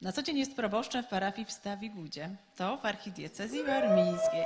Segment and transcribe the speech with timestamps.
[0.00, 4.44] Na co dzień jest proboszczem w parafii w Stawigudzie, to w archidiecezji warmińskiej.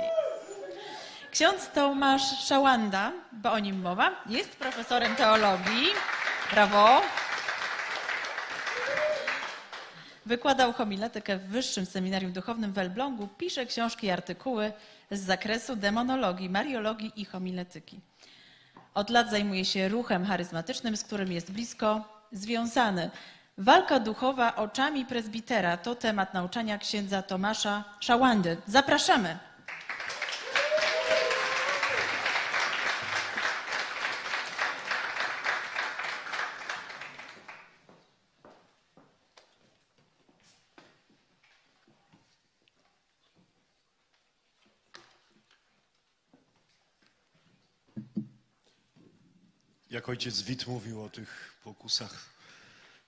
[1.31, 5.87] Ksiądz Tomasz Szałanda, bo o nim mowa, jest profesorem teologii.
[6.51, 7.01] Brawo.
[10.25, 14.73] Wykładał homiletykę w Wyższym Seminarium Duchownym w Elblągu, pisze książki i artykuły
[15.11, 17.99] z zakresu demonologii, mariologii i homiletyki.
[18.93, 22.01] Od lat zajmuje się ruchem charyzmatycznym, z którym jest blisko
[22.31, 23.11] związany.
[23.57, 28.57] Walka duchowa oczami prezbitera to temat nauczania księdza Tomasza Szałandy.
[28.67, 29.37] Zapraszamy.
[49.89, 52.32] Jak ojciec Wit mówił o tych pokusach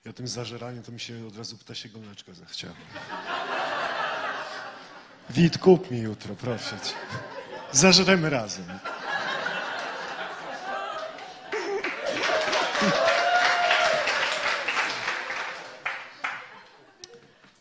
[0.06, 2.74] i o tym zażeraniu, to mi się od razu ptasiego mleczka zachciało.
[5.30, 6.94] Wit, kup mi jutro, proszę cię.
[7.72, 8.78] Zażremy razem.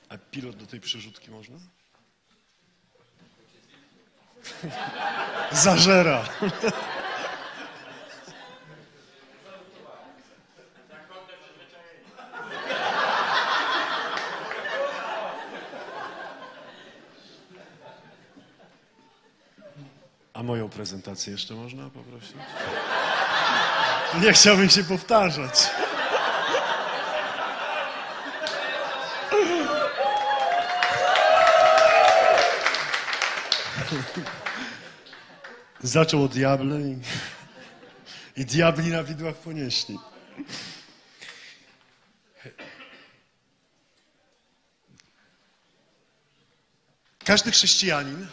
[0.09, 1.57] A pilot do tej przerzutki można?
[5.51, 6.25] Zażera.
[20.33, 22.35] A moją prezentację jeszcze można poprosić?
[24.21, 25.69] Nie chciałbym się powtarzać.
[35.83, 36.97] Zaczął od diable i,
[38.37, 39.99] i diabli na widłach ponieśli.
[47.25, 48.27] Każdy chrześcijanin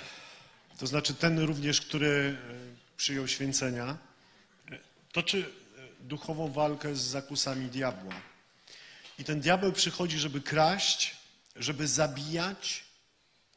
[0.79, 3.99] to znaczy ten również, który e, przyjął święcenia,
[4.71, 4.79] e,
[5.13, 8.15] toczy e, duchową walkę z zakusami diabła.
[9.19, 11.17] I ten diabeł przychodzi, żeby kraść,
[11.57, 12.85] żeby zabijać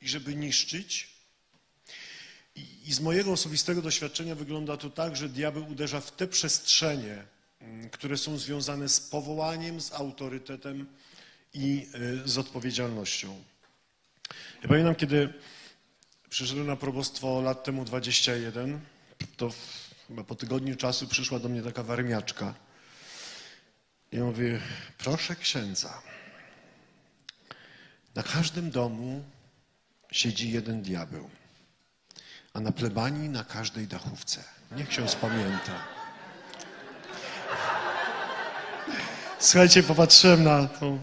[0.02, 1.16] i żeby niszczyć.
[2.86, 7.24] I, z mojego osobistego doświadczenia wygląda to tak, że diabeł uderza w te przestrzenie,
[7.62, 10.88] mm, które są związane z powołaniem, z autorytetem
[11.54, 11.88] i
[12.26, 13.44] z odpowiedzialnością.
[14.64, 15.34] Ja pamiętam, kiedy
[16.36, 18.80] Przyszedłem na probostwo lat temu 21.
[19.38, 19.50] To
[20.08, 22.54] chyba po tygodniu czasu przyszła do mnie taka warmiaczka.
[24.12, 24.44] I mówi,
[24.98, 26.02] proszę księdza,
[28.16, 29.24] na każdym domu
[30.12, 31.30] siedzi jeden diabeł,
[32.54, 34.44] a na plebanii na każdej dachówce.
[34.72, 35.84] Niech ksiądz pamięta.
[39.40, 41.00] Słuchajcie, popatrzyłem na tą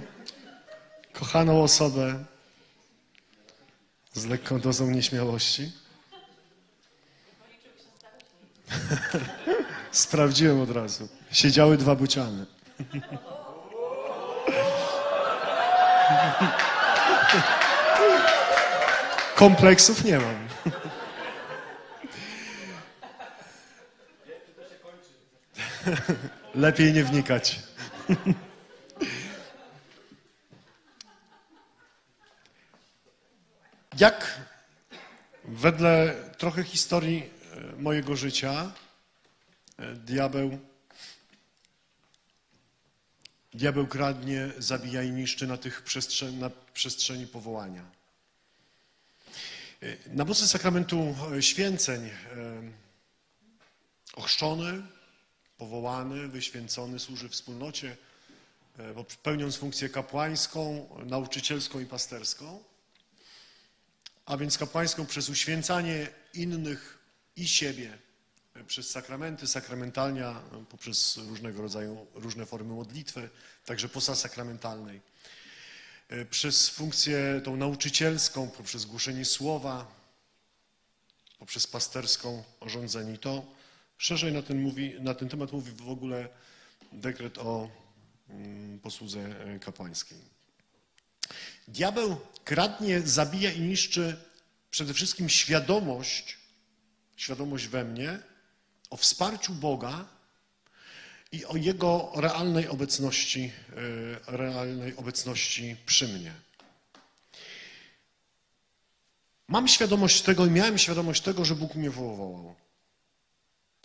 [1.12, 2.24] kochaną osobę,
[4.14, 5.72] z lekką dozą nieśmiałości?
[9.92, 11.08] Sprawdziłem od razu.
[11.32, 12.46] Siedziały dwa buciany.
[19.36, 20.48] Kompleksów nie mam.
[26.54, 27.60] Lepiej nie wnikać.
[33.98, 34.40] Jak
[35.44, 38.72] wedle trochę historii e, mojego życia
[39.78, 40.58] e, diabeł,
[43.54, 47.84] diabeł kradnie, zabija i niszczy na tych przestrzeni, na przestrzeni powołania.
[49.82, 52.10] E, na mocy sakramentu święceń
[54.14, 54.82] ochrzczony,
[55.58, 57.96] powołany, wyświęcony służy wspólnocie,
[59.22, 62.71] pełniąc funkcję kapłańską, nauczycielską i pasterską
[64.26, 66.98] a więc kapłańską przez uświęcanie innych
[67.36, 67.98] i siebie,
[68.66, 73.30] przez sakramenty, sakramentalnia, poprzez różnego rodzaju, różne formy modlitwy,
[73.64, 75.00] także posa sakramentalnej,
[76.30, 80.02] przez funkcję tą nauczycielską, poprzez głoszenie słowa,
[81.38, 83.14] poprzez pasterską orządzenie.
[83.14, 83.44] I to
[83.98, 86.28] szerzej na ten, mówi, na ten temat mówi w ogóle
[86.92, 87.70] dekret o
[88.28, 90.31] mm, posłudze kapłańskiej.
[91.72, 94.16] Diabeł kradnie, zabija i niszczy
[94.70, 96.38] przede wszystkim świadomość,
[97.16, 98.18] świadomość we mnie
[98.90, 100.04] o wsparciu Boga
[101.32, 103.52] i o Jego realnej obecności,
[104.26, 106.32] e, realnej obecności przy mnie.
[109.48, 112.54] Mam świadomość tego i miałem świadomość tego, że Bóg mnie powołał.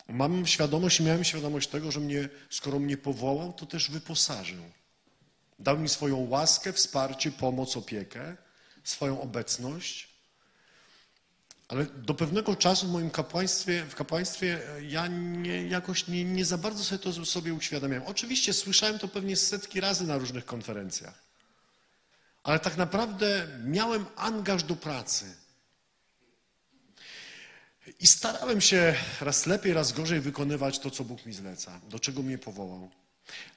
[0.07, 4.63] Mam świadomość i miałem świadomość tego, że mnie, skoro mnie powołał, to też wyposażył.
[5.59, 8.36] Dał mi swoją łaskę, wsparcie, pomoc, opiekę,
[8.83, 10.07] swoją obecność.
[11.68, 16.45] Ale do pewnego czasu w moim kapłaństwie, w kapłaństwie e, ja nie, jakoś nie, nie
[16.45, 18.04] za bardzo sobie to sobie uświadamiałem.
[18.07, 21.24] Oczywiście słyszałem to pewnie setki razy na różnych konferencjach.
[22.44, 25.36] Ale tak naprawdę miałem angaż do pracy.
[28.00, 32.21] I starałem się raz lepiej, raz gorzej wykonywać to, co Bóg mi zleca, do czego
[32.21, 32.89] mnie powołał.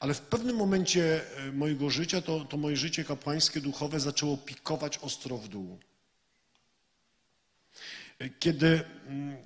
[0.01, 4.99] Ale w pewnym momencie e, mojego życia to, to moje życie kapłańskie, duchowe zaczęło pikować
[4.99, 5.79] ostro w dół.
[8.19, 9.37] E, Kiedy mm,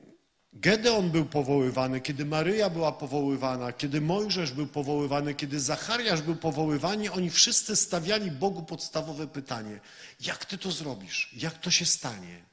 [0.52, 7.12] Gedeon był powoływany, kiedy Maryja była powoływana, kiedy Mojżesz był powoływany, kiedy Zachariasz był powoływany,
[7.12, 9.80] oni wszyscy stawiali Bogu podstawowe pytanie:
[10.20, 11.30] jak ty to zrobisz?
[11.36, 12.44] Jak to się stanie?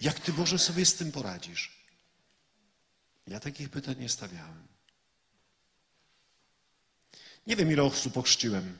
[0.00, 1.78] Jak ty Boże sobie z tym poradzisz?
[3.26, 4.67] Ja takich pytań nie stawiałem.
[7.48, 8.78] Nie wiem, ile osób ochrzciłem.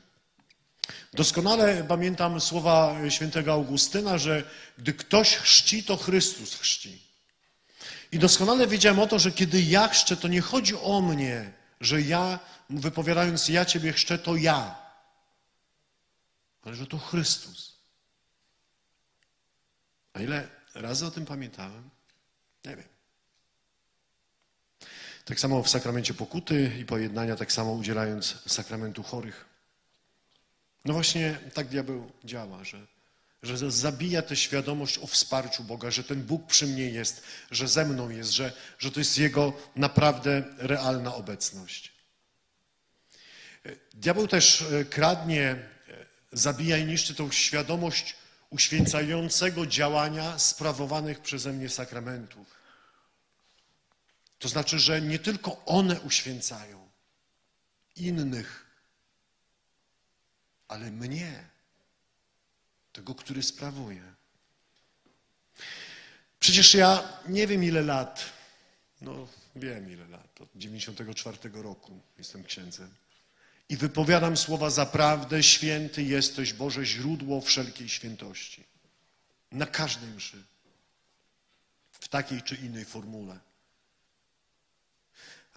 [1.13, 4.43] Doskonale pamiętam słowa świętego Augustyna, że
[4.77, 7.01] gdy ktoś chrzci, to Chrystus chrzci.
[8.11, 12.01] I doskonale wiedziałem o to, że kiedy ja chrzczę, to nie chodzi o mnie, że
[12.01, 12.39] ja,
[12.69, 14.75] wypowiadając ja Ciebie chrzczę, to ja,
[16.61, 17.79] ale że to Chrystus.
[20.13, 21.89] A ile razy o tym pamiętałem?
[22.65, 22.98] Nie wiem.
[25.29, 29.45] Tak samo w sakramencie pokuty i pojednania, tak samo udzielając sakramentu chorych.
[30.85, 32.85] No właśnie tak diabeł działa, że,
[33.43, 37.85] że zabija tę świadomość o wsparciu Boga, że ten Bóg przy mnie jest, że ze
[37.85, 41.91] mną jest, że, że to jest Jego naprawdę realna obecność.
[43.93, 45.59] Diabeł też e, kradnie, e,
[46.31, 48.15] zabija i niszczy tą świadomość
[48.49, 52.58] uświęcającego działania sprawowanych przeze mnie sakramentów.
[54.39, 56.89] To znaczy, że nie tylko one uświęcają
[57.95, 58.65] innych,
[60.67, 61.47] ale mnie,
[62.93, 64.13] tego, który sprawuje.
[66.39, 68.25] Przecież ja nie wiem ile lat,
[69.01, 72.93] no wiem ile lat, od 94 roku jestem księdzem.
[73.69, 78.63] I wypowiadam słowa zaprawdę, święty jesteś Boże, źródło wszelkiej świętości.
[79.51, 80.43] Na każdej mszy.
[81.91, 83.39] W takiej czy innej formule.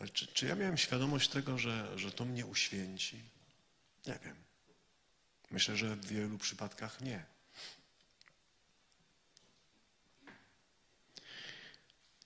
[0.08, 3.22] Czy, czy ja miałem świadomość tego, że, że to mnie uświęci?
[4.06, 4.37] Nie wiem.
[5.50, 7.25] Myślę, że w wielu przypadkach nie.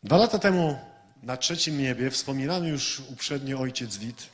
[0.03, 0.79] Dwa lata temu
[1.23, 4.29] na trzecim niebie wspominany już uprzednio ojciec Wit.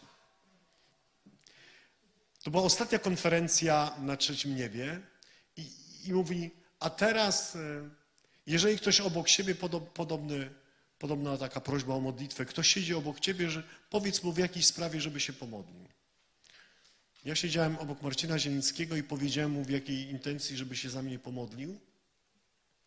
[2.42, 5.00] To była ostatnia konferencja na trzecim niebie
[5.56, 5.70] i,
[6.04, 6.50] i mówi,
[6.80, 7.88] a teraz, e,
[8.46, 10.50] jeżeli ktoś obok siebie podob, podobny,
[11.02, 15.00] podobna taka prośba o modlitwę, ktoś siedzi obok ciebie, że powiedz mu w jakiej sprawie,
[15.00, 15.88] żeby się pomodlił.
[17.24, 21.18] Ja siedziałem obok Marcina Zielińskiego i powiedziałem mu w jakiej intencji, żeby się za mnie
[21.18, 21.80] pomodlił.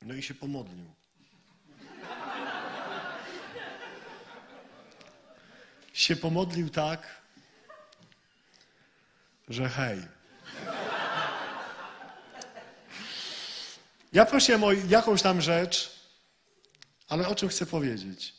[0.02, 0.86] No i się pomodlił.
[5.94, 7.22] się pomodlił tak,
[9.48, 10.02] że hej.
[14.14, 15.95] Ja prosiłem o jakąś tam rzecz,
[17.08, 18.34] ale o czym chcę powiedzieć?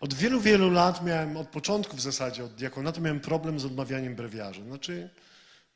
[0.00, 4.14] Od wielu, wielu lat miałem, od początku w zasadzie, od diakonatu miałem problem z odmawianiem
[4.14, 4.62] brewiarzy.
[4.64, 5.10] Znaczy,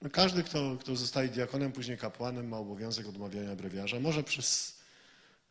[0.03, 4.01] no każdy, kto, kto zostaje diakonem, później kapłanem, ma obowiązek odmawiania brewiarza.
[4.01, 4.77] Może przez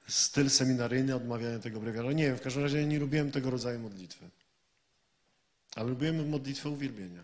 [0.07, 2.11] styl seminaryjny odmawiania tego brewiarza.
[2.11, 4.29] Nie wiem, w każdym razie nie lubiłem tego rodzaju modlitwy.
[5.75, 7.23] Ale lubiłem modlitwę uwielbienia.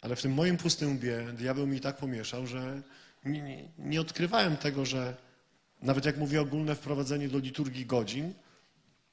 [0.00, 2.82] Ale w tym moim pustym łbie diabeł mi tak pomieszał, że
[3.24, 5.16] nie, nie, nie odkrywałem tego, że
[5.82, 8.34] nawet jak mówię ogólne wprowadzenie do liturgii godzin,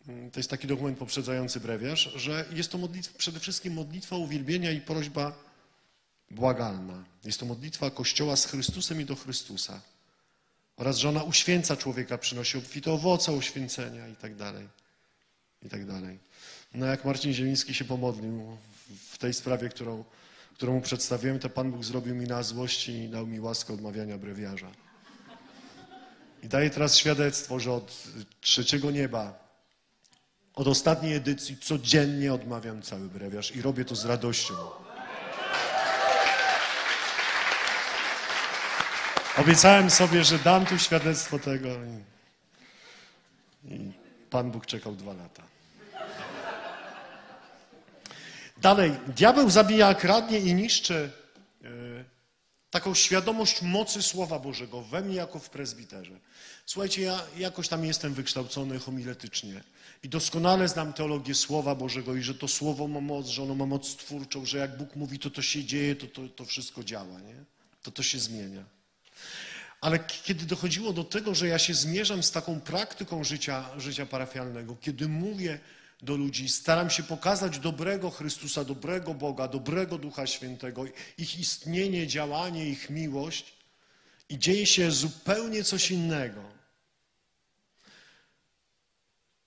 [0.06, 4.82] to jest taki dokument poprzedzający brewiarz, że jest to modlitwa, przede wszystkim modlitwa uwielbienia i
[4.82, 5.34] prośba
[6.32, 7.04] błagalna.
[7.24, 9.82] Jest to modlitwa Kościoła z Chrystusem i do Chrystusa.
[10.78, 14.68] Oraz, że ona uświęca człowieka, przynosi obfite owoce uświęcenia i tak dalej.
[15.64, 16.20] I tak dalej.
[16.74, 18.58] No jak Marcin Zieliński się pomodlił
[19.10, 20.04] w tej sprawie, którą,
[20.54, 24.18] którą mu przedstawiłem, to Pan Bóg zrobił mi na złość i dał mi łaskę odmawiania
[24.18, 24.72] brewiarza.
[26.46, 28.04] I daję teraz świadectwo, że od
[28.42, 29.34] trzeciego nieba,
[30.54, 34.54] od ostatniej edycji codziennie odmawiam cały brewiarz i robię to z radością.
[39.38, 41.70] Obiecałem sobie, że dam tu świadectwo tego
[43.66, 43.92] i,
[44.30, 45.44] Pan Bóg czekał dwa lata.
[48.58, 51.12] Dalej, diabeł zabija, kradnie i niszczy
[52.75, 56.20] taką świadomość mocy Słowa Bożego we mnie jako w prezbiterze.
[56.65, 59.63] Słuchajcie, ja jakoś tam jestem wykształcony homiletycznie
[60.03, 63.65] i doskonale znam teologię Słowa Bożego i że to Słowo ma moc, że ono ma
[63.65, 67.20] moc twórczą, że jak Bóg mówi, to to się dzieje, to to, to wszystko działa,
[67.20, 67.36] nie?
[67.84, 68.63] to to się zmienia.
[69.82, 74.75] Ale kiedy dochodziło do tego, że ja się zmierzam z taką praktyką życia, życia parafialnego,
[74.82, 75.60] kiedy mówię
[76.02, 80.86] do ludzi, staram się pokazać dobrego Chrystusa, dobrego Boga, dobrego Ducha Świętego,
[81.18, 83.54] ich istnienie, działanie, ich miłość,
[84.30, 86.56] i dzieje się zupełnie coś innego.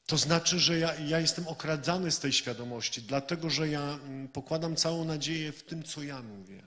[0.07, 4.77] To znaczy, że ja, ja jestem okradzany z tej świadomości, dlatego że ja mm, pokładam
[4.77, 6.63] całą nadzieję w tym, co ja mówię.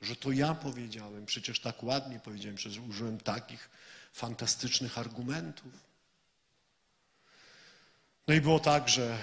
[0.00, 3.70] Że to ja powiedziałem, przecież tak ładnie powiedziałem, przecież użyłem takich
[4.12, 5.72] fantastycznych argumentów.
[8.28, 9.18] No i było tak, że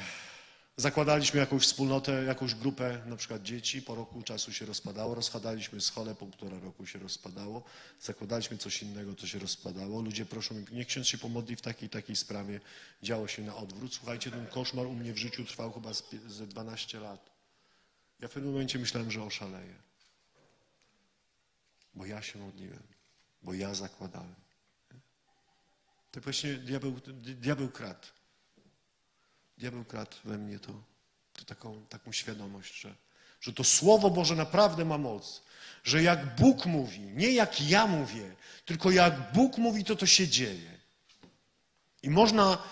[0.77, 6.15] zakładaliśmy jakąś wspólnotę, jakąś grupę, na przykład dzieci, po roku czasu się rozpadało, rozchadaliśmy schole,
[6.15, 7.63] po półtora roku się rozpadało,
[8.01, 10.01] zakładaliśmy coś innego, to się rozpadało.
[10.01, 12.59] Ludzie proszą, niech ksiądz się pomodli w takiej takiej sprawie.
[13.03, 13.93] Działo się na odwrót.
[13.93, 15.91] Słuchajcie, ten koszmar u mnie w życiu trwał chyba
[16.27, 17.31] ze 12 lat.
[18.19, 19.75] Ja w pewnym momencie myślałem, że oszaleję.
[21.93, 22.83] Bo ja się modliłem,
[23.43, 24.35] bo ja zakładałem.
[26.11, 28.07] Tak właśnie diabeł, diabeł kradł.
[29.61, 30.73] Diabeł kradł we mnie to,
[31.33, 32.95] to taką, taką świadomość, że,
[33.41, 35.41] że to Słowo Boże naprawdę ma moc.
[35.83, 40.27] Że jak Bóg mówi, nie jak ja mówię, tylko jak Bóg mówi, to to się
[40.27, 40.77] dzieje.
[42.03, 42.63] I można,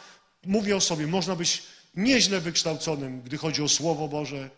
[0.46, 1.64] mówię o sobie, można być
[1.96, 4.50] nieźle wykształconym, gdy chodzi o Słowo Boże.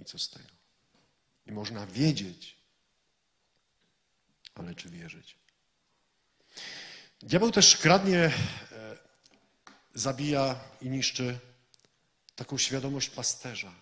[0.00, 0.48] I co z tego?
[1.46, 2.56] I można wiedzieć,
[4.54, 5.36] ale czy wierzyć?
[7.22, 8.30] Diabeł też kradnie,
[9.98, 11.38] zabija i niszczy
[12.36, 13.72] taką świadomość pasterza.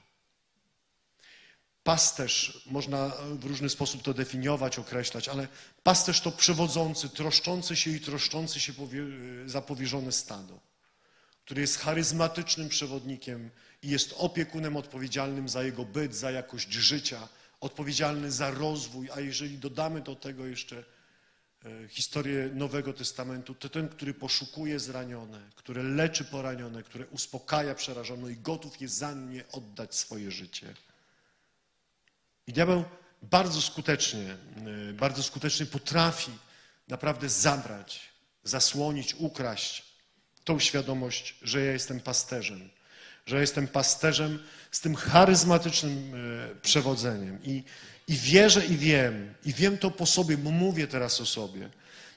[1.85, 5.49] Pasterz, można w różny sposób to definiować, określać, ale
[5.83, 9.05] pasterz to przewodzący, troszczący się i troszczący się powie-
[9.47, 10.61] za powierzone stado,
[11.45, 13.51] który jest charyzmatycznym przewodnikiem
[13.83, 17.29] i jest opiekunem odpowiedzialnym za jego byt, za jakość życia,
[17.61, 20.85] odpowiedzialny za rozwój, a jeżeli dodamy do tego jeszcze e,
[21.89, 28.37] historię Nowego Testamentu, to ten, który poszukuje zranione, który leczy poranione, który uspokaja przerażoną i
[28.37, 30.75] gotów jest za nie oddać swoje życie.
[32.47, 32.85] I diabeł
[33.23, 34.37] bardzo skutecznie,
[34.91, 36.33] y, bardzo skutecznie potrafi
[36.89, 38.01] naprawdę zabrać,
[38.45, 39.85] zasłonić, ukraść
[40.45, 42.71] tą świadomość, że ja jestem pasterzem,
[43.27, 47.39] że ja jestem pasterzem z tym charyzmatycznym y, przewodzeniem.
[47.45, 47.65] I,
[48.09, 51.71] I wierzę i wiem, i wiem to po sobie, bo mówię teraz o sobie,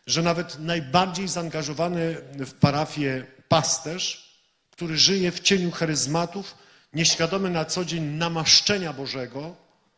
[0.07, 4.29] że nawet najbardziej zaangażowany w parafię pasterz,
[4.71, 6.55] który żyje w cieniu charyzmatów,
[6.93, 9.55] nieświadomy na co dzień namaszczenia Bożego,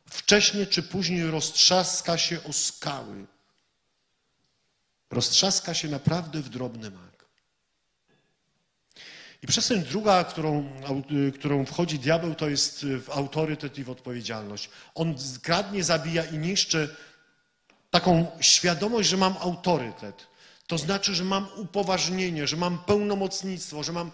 [0.10, 3.26] wcześniej czy później roztrzaska się o skały.
[5.12, 7.11] Roztrzaska się naprawdę w drobny mak.
[9.42, 14.70] I przestrzeń druga, którą, au- którą wchodzi diabeł, to jest w autorytet i w odpowiedzialność.
[14.96, 16.96] On kradnie, zabija i niszczy
[17.90, 20.28] taką świadomość, że mam autorytet.
[20.68, 24.12] To znaczy, że mam upoważnienie, że mam pełnomocnictwo, że mam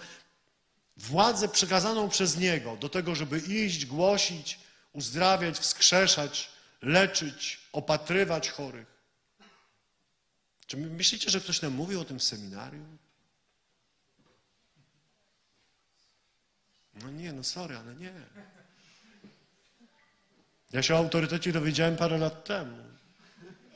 [0.98, 4.60] władzę przekazaną przez Niego do tego, żeby iść, głosić,
[4.94, 6.50] uzdrawiać, wskrzeszać,
[6.82, 8.88] leczyć, opatrywać chorych.
[10.68, 12.98] Czy my myślicie, że ktoś nam mówił o tym w seminarium?
[17.02, 18.14] No nie, no sorry, ale nie.
[20.72, 22.78] Ja się o autorytecie dowiedziałem parę lat temu.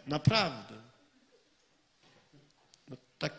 [0.07, 0.75] Naprawdę.
[2.87, 3.33] No, tak,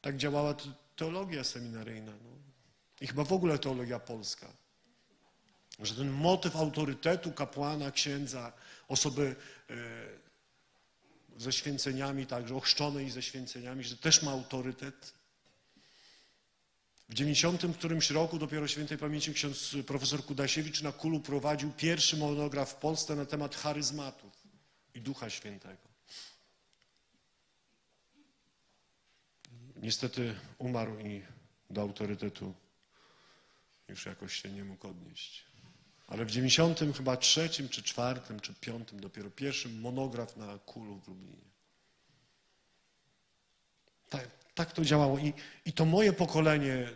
[0.00, 2.12] tak działała te- teologia seminaryjna.
[2.12, 2.30] No.
[3.00, 4.46] I chyba w ogóle teologia polska.
[5.78, 8.52] Że ten motyw autorytetu kapłana, księdza,
[8.88, 9.36] osoby
[9.70, 9.74] e,
[11.40, 15.17] ze święceniami, także ochrzczonej ze święceniami, że też ma autorytet.
[17.08, 22.70] W 90 którymś roku dopiero świętej pamięci ksiądz profesor Kudasiewicz na Kulu prowadził pierwszy monograf
[22.70, 24.32] w Polsce na temat charyzmatów
[24.94, 25.88] i Ducha Świętego.
[29.76, 31.22] Niestety umarł i
[31.70, 32.54] do autorytetu
[33.88, 35.44] już jakoś się nie mógł odnieść.
[36.06, 41.08] Ale w 90 chyba trzecim, czy czwartym, czy piątym dopiero pierwszym monograf na Kulu w
[41.08, 41.48] Lublinie.
[44.08, 45.18] Tak, tak to działało.
[45.18, 45.32] I,
[45.64, 46.90] I to moje pokolenie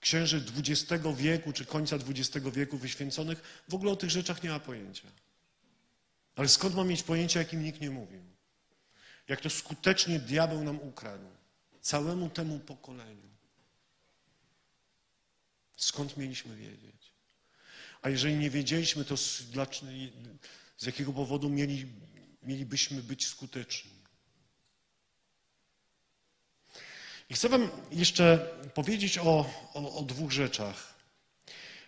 [0.00, 4.60] księży XX wieku, czy końca XX wieku wyświęconych w ogóle o tych rzeczach nie ma
[4.60, 5.08] pojęcia.
[6.36, 8.22] Ale skąd mam mieć pojęcie, jakim nikt nie mówił?
[9.28, 11.28] Jak to skutecznie diabeł nam ukradł.
[11.80, 13.28] Całemu temu pokoleniu.
[15.76, 17.12] Skąd mieliśmy wiedzieć?
[18.02, 19.92] A jeżeli nie wiedzieliśmy, to z, dlaczego,
[20.76, 21.86] z jakiego powodu mieli,
[22.42, 23.91] mielibyśmy być skuteczni?
[27.32, 30.94] I chcę Wam jeszcze powiedzieć o, o, o dwóch rzeczach.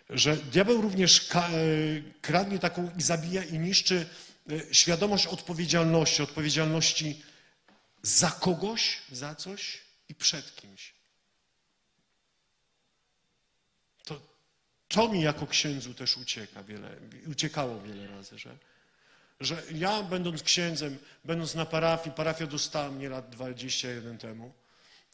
[0.09, 1.41] Że diabeł również e,
[2.21, 4.09] kradnie taką i zabija i niszczy
[4.49, 7.21] e, świadomość odpowiedzialności, odpowiedzialności
[8.01, 10.93] za kogoś, za coś i przed kimś.
[14.05, 14.21] To,
[14.87, 16.97] to mi jako księdzu też ucieka wiele,
[17.27, 18.57] uciekało wiele razy, że,
[19.39, 24.53] że ja będąc księdzem, będąc na parafii, parafia dostała mnie lat 21 temu,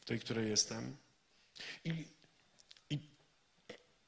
[0.04, 0.96] tej, której jestem.
[1.84, 2.04] I,
[2.90, 2.98] i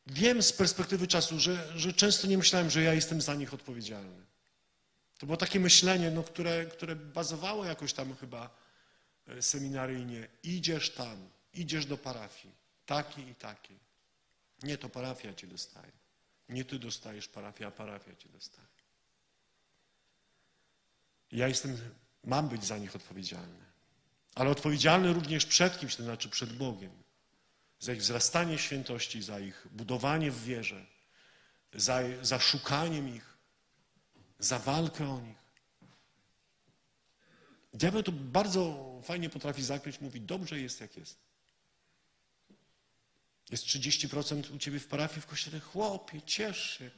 [0.06, 4.24] wiem z perspektywy czasu, że, że często nie myślałem, że ja jestem za nich odpowiedzialny.
[5.18, 8.50] To było takie myślenie, no, które, które bazowało jakoś tam chyba
[9.26, 10.28] e, seminaryjnie.
[10.42, 12.54] Idziesz tam, idziesz do parafii,
[12.86, 13.74] taki i taki.
[14.62, 15.92] Nie, to parafia cię dostaje.
[16.48, 18.68] Nie ty dostajesz parafia, a parafia cię dostaje.
[21.32, 21.78] Ja jestem,
[22.24, 23.63] mam być za nich odpowiedzialny.
[24.34, 26.90] Ale odpowiedzialny również przed kimś, to znaczy przed Bogiem.
[27.80, 30.86] Za ich wzrastanie świętości, za ich budowanie w wierze,
[31.74, 33.36] za, za szukaniem ich,
[34.38, 35.44] za walkę o nich.
[37.74, 41.18] Diabeł to bardzo fajnie potrafi zakryć, mówi, dobrze jest jak jest.
[43.50, 45.60] Jest 30% u ciebie w parafii, w kościele.
[45.60, 46.90] Chłopie, ciesz się.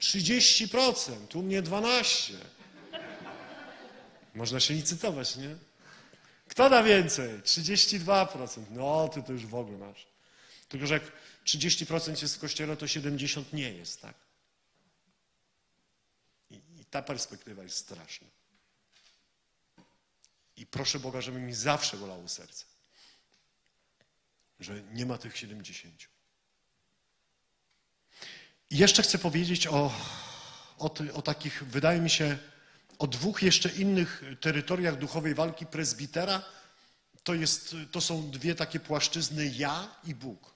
[0.00, 2.34] 30%, u mnie 12%.
[4.34, 5.56] Można się licytować, nie?
[6.48, 7.42] Kto da więcej?
[7.42, 8.64] 32%.
[8.70, 10.06] No, ty to już w ogóle masz.
[10.68, 11.12] Tylko, że jak
[11.44, 14.14] 30% jest w kościele, to 70% nie jest, tak?
[16.50, 18.26] I, I ta perspektywa jest straszna.
[20.56, 22.64] I proszę Boga, żeby mi zawsze bolało serce,
[24.60, 26.08] że nie ma tych 70.
[28.70, 29.92] I jeszcze chcę powiedzieć o,
[30.78, 32.38] o, ty, o takich, wydaje mi się,
[32.98, 36.42] o dwóch jeszcze innych terytoriach duchowej walki prezbitera.
[37.22, 40.54] To, jest, to są dwie takie płaszczyzny ja i Bóg.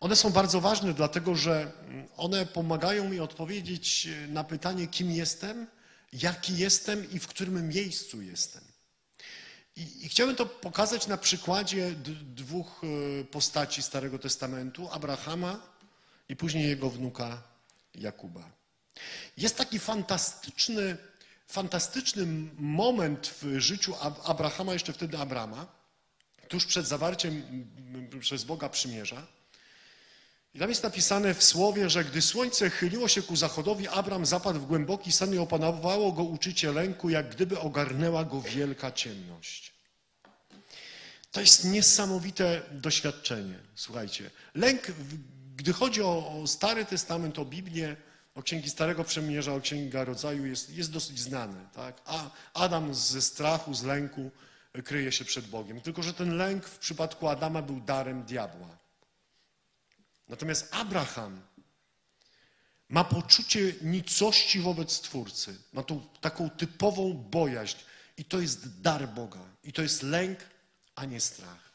[0.00, 1.72] One są bardzo ważne, dlatego że
[2.16, 5.66] one pomagają mi odpowiedzieć na pytanie, kim jestem,
[6.12, 8.64] jaki jestem i w którym miejscu jestem.
[9.76, 11.94] I, chciałbym to pokazać na przykładzie
[12.34, 15.60] dwóch e, postaci Starego Testamentu, Abrahama
[16.28, 17.42] i później jego wnuka
[17.94, 18.50] Jakuba.
[19.36, 20.96] Jest taki fantastyczny,
[21.46, 22.26] fantastyczny
[22.58, 25.66] moment w życiu Abrahama, jeszcze wtedy Abrama,
[26.48, 27.42] tuż przed zawarciem
[28.20, 29.26] przez Boga przymierza.
[30.54, 34.60] I tam jest napisane w słowie, że gdy słońce chyliło się ku zachodowi, Abram zapadł
[34.60, 39.72] w głęboki sen i opanowało go uczucie lęku, jak gdyby ogarnęła go wielka ciemność.
[41.32, 43.58] To jest niesamowite doświadczenie.
[43.74, 44.82] Słuchajcie, lęk,
[45.56, 47.96] gdy chodzi o Stary Testament, o Biblię,
[48.36, 51.68] o księgi Starego Przemierza, o księga rodzaju jest, jest dosyć znany.
[51.72, 52.02] Tak?
[52.04, 54.30] A Adam ze strachu, z lęku
[54.84, 55.80] kryje się przed Bogiem.
[55.80, 58.78] Tylko, że ten lęk w przypadku Adama był darem diabła.
[60.28, 61.42] Natomiast Abraham
[62.88, 65.58] ma poczucie nicości wobec Stwórcy.
[65.72, 67.78] Ma tą taką typową bojaźń.
[68.16, 69.40] I to jest dar Boga.
[69.64, 70.38] I to jest lęk,
[70.94, 71.65] a nie strach.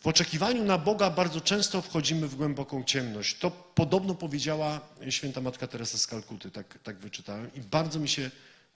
[0.00, 3.38] W oczekiwaniu na Boga bardzo często wchodzimy w głęboką ciemność.
[3.38, 4.80] To podobno powiedziała
[5.10, 7.54] święta matka Teresa z Kalkuty, tak, tak wyczytałem.
[7.54, 8.30] I bardzo mi się,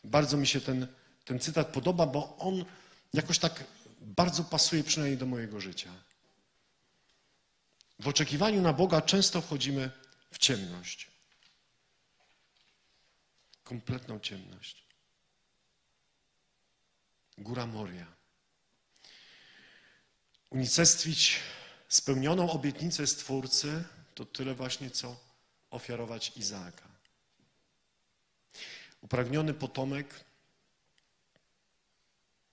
[0.05, 0.87] bardzo mi się ten,
[1.25, 2.65] ten cytat podoba, bo on
[3.15, 3.65] jakoś tak
[4.01, 5.91] bardzo pasuje przynajmniej do mojego życia.
[7.99, 9.91] W oczekiwaniu na Boga często wchodzimy
[10.31, 11.11] w ciemność.
[13.65, 14.85] Kompletną ciemność.
[17.39, 18.22] Góra Moria
[20.53, 21.41] unicestwić
[21.89, 23.85] spełnioną obietnicę Stwórcy,
[24.15, 25.17] to tyle właśnie, co
[25.71, 26.89] ofiarować Izaaka.
[29.01, 30.25] Upragniony potomek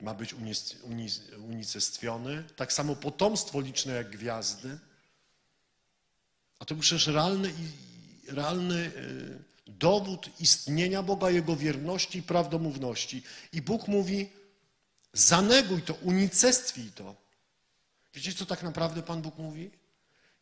[0.01, 0.35] ma być
[1.47, 4.79] unicestwiony, tak samo potomstwo liczne jak gwiazdy,
[6.59, 7.53] a to był przecież realny,
[8.27, 13.23] realny y, dowód istnienia Boga, Jego wierności i prawdomówności.
[13.53, 14.29] I Bóg mówi,
[15.13, 17.29] zaneguj to, unicestwij to.
[18.13, 19.72] Wiecie, co tak naprawdę Pan Bóg mówi?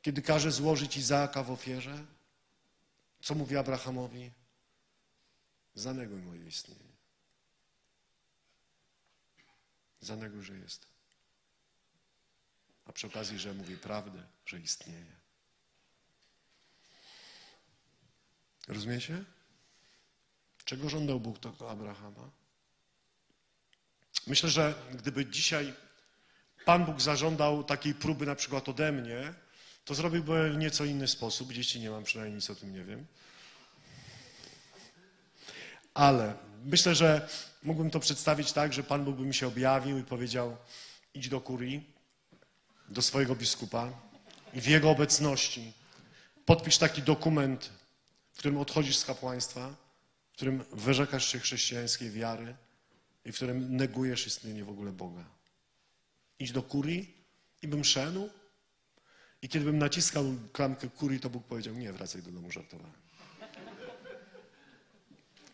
[0.02, 2.06] Kiedy każe złożyć Izaaka w ofierze?
[3.22, 4.32] Co mówi Abrahamowi?
[5.76, 6.98] Zaneguj moje istnienie.
[10.02, 10.88] Zaneguj, że jest.
[12.86, 15.16] A przy okazji, że mówi prawdę, że istnieje.
[18.68, 19.24] Rozumiecie?
[20.66, 22.30] Czego żądał Bóg tego Abrahama?
[24.28, 25.74] Myślę, że gdyby dzisiaj
[26.68, 29.34] Pan Bóg zażądał takiej próby na przykład ode mnie,
[29.86, 31.54] to zrobiłby w nieco inny sposób.
[31.54, 33.06] Dzieci nie mam, przynajmniej nic o tym nie wiem.
[35.94, 36.34] Ale
[36.66, 37.30] myślę, że
[37.64, 40.58] mógłbym to przedstawić tak, że Pan Bóg by mi się objawił i powiedział:
[41.14, 41.94] idź do kurii,
[42.90, 43.90] do swojego biskupa
[44.54, 45.74] i w jego obecności
[46.46, 47.70] podpisz taki dokument,
[48.34, 49.76] w którym odchodzisz z kapłaństwa,
[50.32, 52.56] w którym wyrzekasz się chrześcijańskiej wiary
[53.26, 55.37] i w którym negujesz istnienie w ogóle Boga.
[56.40, 57.14] Idź do kurii
[57.62, 58.30] i bym szedł
[59.42, 63.08] i kiedy bym naciskał klamkę kurii, to Bóg powiedział, nie, wracaj do domu, żartowałem.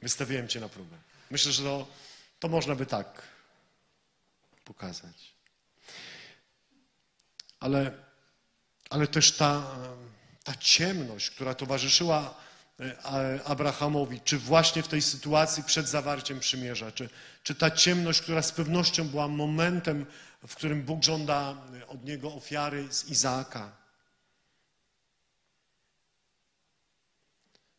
[0.02, 0.98] Wystawiłem cię na próbę.
[1.32, 1.88] Myślę, że to,
[2.40, 3.22] to można by tak
[4.66, 5.34] pokazać.
[7.60, 7.92] Ale,
[8.90, 9.78] ale też ta,
[10.44, 12.36] ta ciemność, która towarzyszyła
[12.80, 17.10] e, Abrahamowi, czy właśnie w tej sytuacji przed zawarciem przymierza, czy,
[17.44, 20.06] czy ta ciemność, która z pewnością była momentem,
[20.48, 23.78] w którym Bóg żąda od niego ofiary z Izaaka.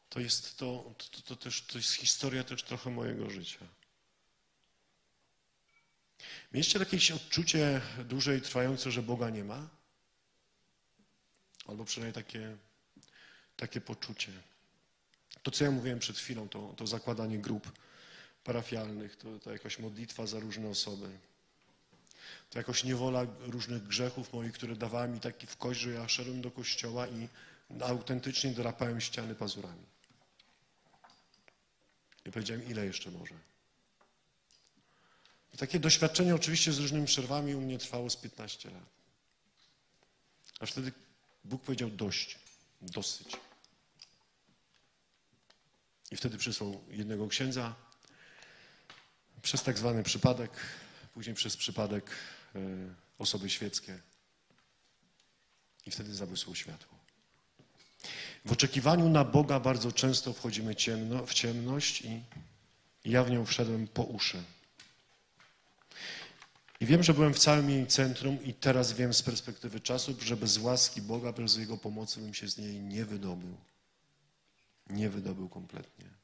[0.09, 3.67] To jest to, to, to też to jest historia też trochę mojego życia.
[6.53, 9.69] Mieliście jakieś odczucie dłużej trwające, że Boga nie ma?
[11.67, 12.57] Albo przynajmniej takie,
[13.57, 14.33] takie poczucie.
[15.43, 17.73] To, co ja mówiłem przed chwilą, to, to zakładanie grup
[18.45, 21.19] parafialnych, to, to jakaś modlitwa za różne osoby.
[22.51, 26.43] To jakoś niewola różnych grzechów moich, które dawały mi taki w kość, że ja szedłem
[26.43, 27.29] do kościoła i
[27.81, 29.87] autentycznie drapałem ściany pazurami.
[32.27, 33.35] I powiedziałem, ile jeszcze może.
[35.55, 38.95] I takie doświadczenie oczywiście z różnymi przerwami u mnie trwało z 15 lat.
[40.61, 40.93] A wtedy
[41.45, 42.39] Bóg powiedział dość,
[42.83, 43.37] dosyć.
[46.11, 47.75] I wtedy przysłał jednego księdza
[49.43, 50.51] przez tak zwany przypadek,
[51.15, 52.11] później przez przypadek
[52.55, 52.61] e,
[53.19, 53.99] osoby świeckie.
[55.87, 56.99] I wtedy zabłysło światło.
[58.45, 62.23] W oczekiwaniu na Boga bardzo często wchodzimy ciemno, w ciemność i
[63.05, 64.43] ja w nią wszedłem po uszy.
[66.81, 70.37] I wiem, że byłem w całym jej centrum i teraz wiem z perspektywy czasu, że
[70.37, 73.57] bez łaski Boga, bez Jego pomocy bym się z niej nie wydobył.
[74.91, 76.24] Nie wydobył kompletnie.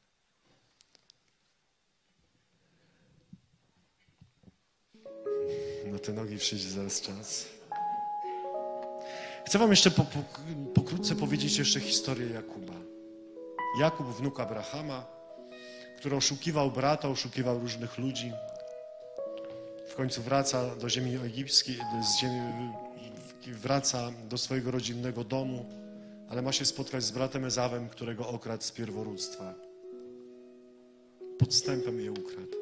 [5.91, 7.45] Na te nogi przyjdzie zaraz czas.
[9.45, 10.19] Chcę wam jeszcze po, po,
[10.73, 12.73] pokrótce powiedzieć jeszcze historię Jakuba.
[13.79, 15.05] Jakub, wnuk Abrahama,
[15.97, 18.31] który oszukiwał brata, oszukiwał różnych ludzi.
[19.89, 22.73] W końcu wraca do ziemi egipskiej, z ziemi,
[23.47, 25.65] wraca do swojego rodzinnego domu,
[26.29, 29.53] ale ma się spotkać z bratem Ezawem, którego okradł z pierworództwa.
[31.39, 32.60] Podstępem je ukradł.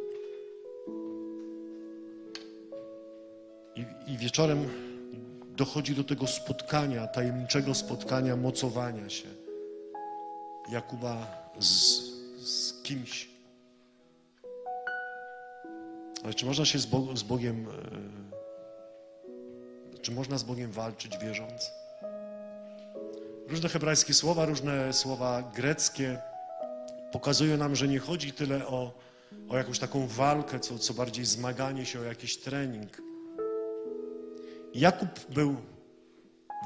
[3.79, 4.69] I, I wieczorem
[5.57, 9.29] dochodzi do tego spotkania, tajemniczego spotkania, mocowania się
[10.71, 11.27] Jakuba
[11.59, 12.01] z,
[12.39, 13.29] z kimś.
[16.23, 17.67] Ale czy można się z, Bo z Bogiem,
[19.93, 21.71] e, czy można z Bogiem walczyć wierząc?
[23.47, 26.17] Różne hebrajskie słowa, różne słowa greckie
[27.11, 28.91] pokazują nam, że nie chodzi tyle o,
[29.49, 33.08] o jakąś taką walkę, co, co bardziej zmaganie się o jakiś trening.
[34.73, 35.55] Jakub był,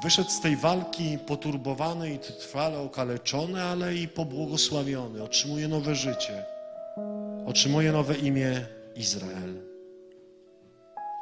[0.02, 5.22] wyszedł z tej walki poturbowany i trwale okaleczony, ale i pobłogosławiony.
[5.22, 6.44] Otrzymuje nowe życie.
[7.46, 9.62] Otrzymuje nowe imię Izrael.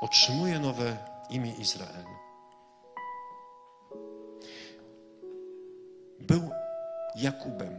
[0.01, 0.97] Otrzymuje nowe
[1.31, 2.05] imię Izrael.
[6.21, 6.51] Był
[7.17, 7.75] Jakubem.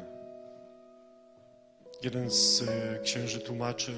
[2.03, 3.93] Jeden z e, księży tłumaczy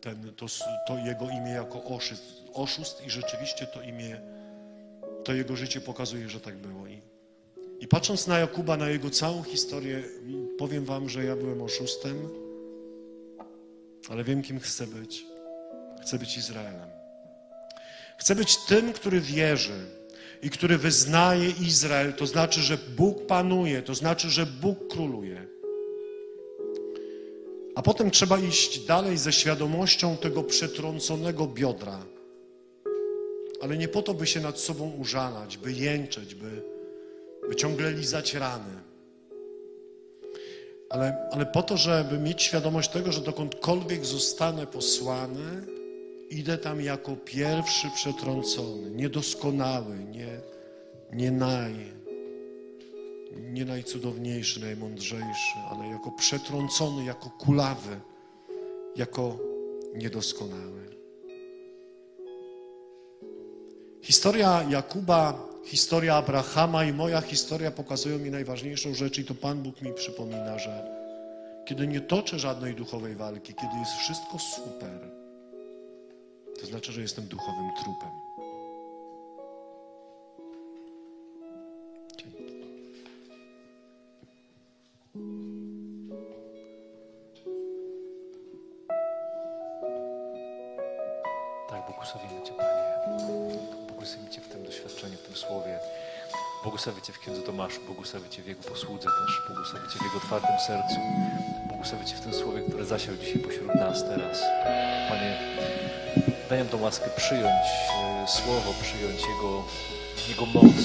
[0.00, 0.46] ten, to,
[0.86, 4.20] to jego imię jako oszust, oszust i rzeczywiście to imię,
[5.24, 6.86] to jego życie pokazuje, że tak było.
[6.86, 7.02] I,
[7.80, 10.02] I patrząc na Jakuba, na jego całą historię,
[10.58, 12.28] powiem wam, że ja byłem oszustem,
[14.08, 15.24] ale wiem, kim chcę być.
[16.02, 16.90] Chcę być Izraelem.
[18.18, 19.86] Chcę być tym, który wierzy
[20.42, 22.14] i który wyznaje Izrael.
[22.14, 25.46] To znaczy, że Bóg panuje, to znaczy, że Bóg króluje.
[27.76, 32.06] A potem trzeba iść dalej ze świadomością tego przetrąconego biodra.
[33.62, 36.62] Ale nie po to, by się nad sobą użalać, by jęczeć, by,
[37.48, 38.86] by ciągle lizać rany
[40.90, 45.66] ale, ale po to, żeby mieć świadomość tego, że dokądkolwiek zostanę posłany,
[46.30, 50.40] idę tam jako pierwszy przetrącony, niedoskonały, nie,
[51.12, 51.74] nie naj,
[53.40, 58.00] nie najcudowniejszy, najmądrzejszy, ale jako przetrącony, jako kulawy,
[58.96, 59.38] jako
[59.94, 60.86] niedoskonały.
[64.02, 69.82] Historia Jakuba historia Abrahama i moja historia pokazują mi najważniejszą rzecz i to Pan Bóg
[69.82, 70.96] mi przypomina, że
[71.66, 75.10] kiedy nie toczę żadnej duchowej walki, kiedy jest wszystko super,
[76.60, 78.25] to znaczy, że jestem duchowym trupem.
[96.66, 100.16] Błogosławię Cię w księdze Tomaszu, błogosławię Cię w Jego posłudze też, błogosławię Cię w Jego
[100.16, 100.96] otwartym sercu.
[101.68, 104.42] Błogosławię Cię w tym słowie, które zasiał dzisiaj pośród nas teraz.
[105.08, 105.38] Panie,
[106.50, 107.66] daj nam tą łaskę przyjąć
[107.98, 109.50] e, słowo, przyjąć Jego,
[110.28, 110.78] Jego moc.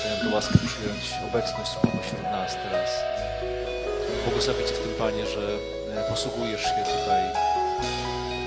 [0.00, 2.90] Daj nam tą łaskę przyjąć obecność Słowa pośród nas teraz.
[4.24, 5.58] Błogosławię Cię w tym, Panie, że
[5.94, 7.22] e, posługujesz się tutaj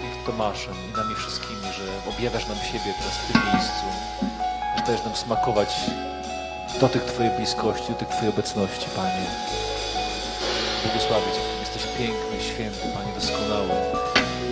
[0.06, 3.86] i Tomaszem, i nami wszystkimi, że objawiasz nam siebie teraz w tym miejscu,
[4.78, 5.70] że dajesz nam smakować
[6.80, 9.26] dotyk Twojej bliskości, dotyk Twojej obecności, Panie.
[10.84, 13.70] Błogosławię Cię, jesteś piękny, święty, Panie, doskonały.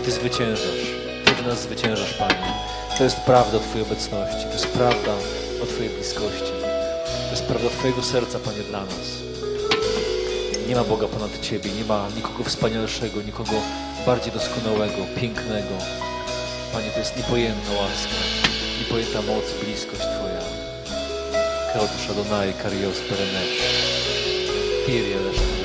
[0.05, 0.85] Ty zwyciężasz,
[1.25, 2.53] Ty w nas zwyciężasz, Panie.
[2.97, 5.11] To jest prawda Twojej obecności, to jest prawda
[5.63, 6.53] o Twojej bliskości.
[7.25, 9.07] To jest prawda Twojego serca, Panie, dla nas.
[10.67, 13.55] Nie ma Boga ponad Ciebie, nie ma nikogo wspanialszego, nikogo
[14.05, 15.75] bardziej doskonałego, pięknego.
[16.73, 18.19] Panie, to jest niepojętna łaska,
[18.79, 20.01] niepojęta moc, bliskość
[21.71, 23.43] skelbš Adonai karijos per ne.
[24.85, 25.60] Kyrie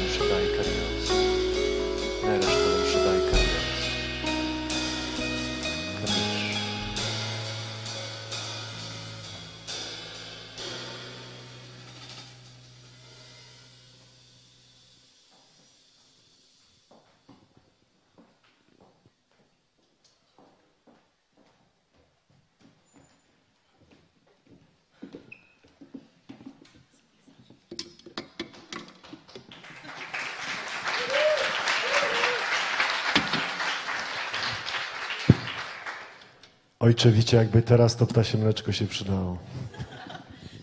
[36.87, 39.39] Ojcze, wiecie, jakby teraz to ptasie mleczko się przydało.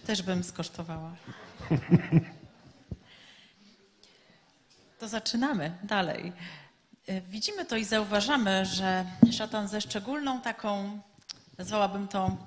[0.06, 1.16] Też bym skosztowała.
[5.00, 6.34] To zaczynamy dalej.
[7.10, 11.00] Y, Widzimy to i zauważamy, że szatan ze szczególną taką,
[11.58, 12.38] nazwałabym to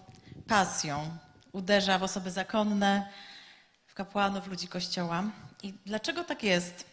[0.46, 1.18] pasją,
[1.52, 3.08] uderza w osoby zakonne,
[3.86, 5.24] w kapłanów, ludzi kościoła.
[5.62, 6.84] I dlaczego tak jest?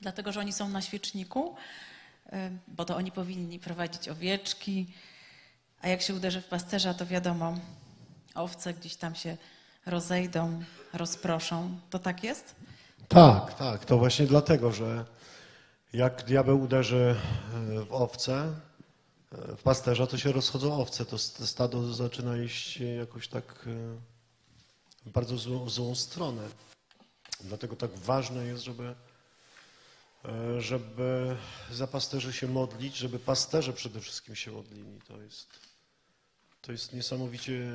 [0.00, 1.56] Dlatego, że oni są na świeczniku,
[2.26, 2.30] y,
[2.68, 4.94] bo to oni powinni prowadzić owieczki,
[5.80, 7.54] a jak się uderzy w pasterza, to wiadomo,
[8.34, 9.36] owce gdzieś tam się
[9.86, 10.62] rozejdą,
[10.92, 11.78] rozproszą.
[11.90, 12.54] To tak jest?
[13.08, 13.84] Tak, tak.
[13.84, 15.04] To właśnie dlatego, że
[15.92, 17.16] jak diabeł uderzy
[17.78, 18.54] e, w owce,
[19.32, 21.04] e, w pasterza, to się rozchodzą owce.
[21.04, 24.00] To st- stado zaczyna iść jakoś tak e,
[25.06, 26.42] w bardzo złą, złą stronę.
[27.40, 28.94] Dlatego tak ważne jest, żeby,
[30.24, 31.36] e, żeby
[31.72, 35.00] za pasterzy się modlić, żeby pasterze przede wszystkim się modlili.
[35.08, 35.48] To jest,
[36.60, 37.72] to jest niesamowicie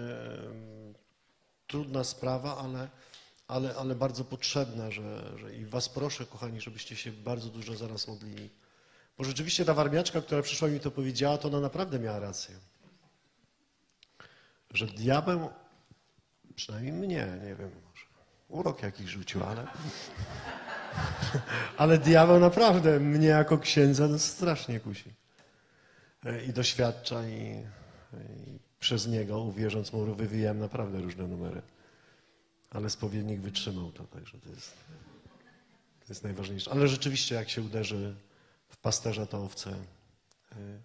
[1.67, 2.89] trudna sprawa, ale,
[3.47, 7.87] ale, ale bardzo potrzebna, że, że i was proszę, kochani, żebyście się bardzo dużo za
[7.87, 8.49] nas modlili.
[9.17, 12.55] Bo rzeczywiście ta warmiaczka, która przyszła mi to powiedziała, to ona naprawdę miała rację.
[14.73, 15.49] Że diabeł,
[16.55, 18.05] przynajmniej mnie, nie wiem, może
[18.49, 19.67] urok jakiś rzucił, ale,
[21.77, 25.13] ale diabeł naprawdę mnie jako księdza no, strasznie kusi.
[26.25, 27.65] E, I doświadcza i,
[28.13, 31.61] i przez niego, uwierząc mu, wywijałem naprawdę różne numery.
[32.69, 34.73] Ale spowiednik wytrzymał to, także to jest,
[35.99, 36.71] to jest najważniejsze.
[36.71, 38.15] Ale rzeczywiście, jak się uderzy
[38.69, 40.81] w pasterza, to owce, y,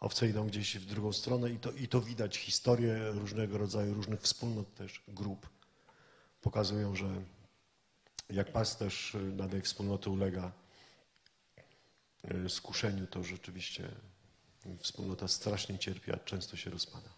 [0.00, 2.36] owce idą gdzieś w drugą stronę i to, i to widać.
[2.36, 5.48] Historie różnego rodzaju, różnych wspólnot też, grup
[6.40, 7.08] pokazują, że
[8.30, 10.52] jak pasterz danej wspólnoty ulega
[12.44, 13.88] y, skuszeniu, to rzeczywiście
[14.80, 17.13] wspólnota strasznie cierpi, a często się rozpada.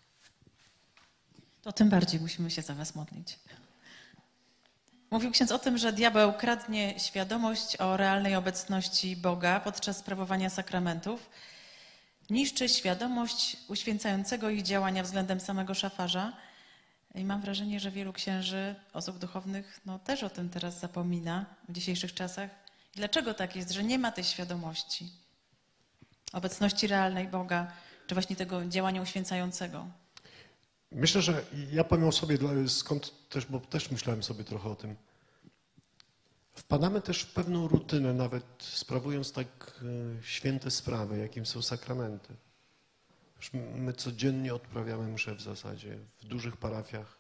[1.67, 3.39] To tym bardziej musimy się za Was modlić.
[5.11, 11.31] Mówił ksiądz o tym, że diabeł kradnie świadomość o realnej obecności Boga podczas sprawowania sakramentów,
[12.31, 16.33] niszczy świadomość uświęcającego ich działania względem samego szafarza.
[17.15, 21.73] I mam wrażenie, że wielu księży, osób duchownych, no też o tym teraz zapomina w
[21.73, 22.51] dzisiejszych czasach.
[22.95, 25.13] Dlaczego tak jest, że nie ma tej świadomości
[26.33, 27.73] obecności realnej Boga,
[28.07, 30.06] czy właśnie tego działania uświęcającego?
[30.97, 34.97] Myślę, że ja o sobie, skąd też, bo też myślałem sobie trochę o tym.
[36.53, 39.81] Wpadamy też w pewną rutynę, nawet sprawując tak
[40.19, 42.37] e, święte sprawy, jakim są sakramenty.
[43.75, 47.19] My codziennie odprawiamy mszę w zasadzie, w dużych parafiach,